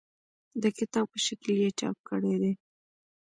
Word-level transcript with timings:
د 0.61 0.63
کتاب 0.77 1.05
په 1.11 1.17
شکل 1.25 1.49
یې 1.61 1.69
چاپ 1.79 1.97
کړي 2.09 2.35
دي. 2.41 2.53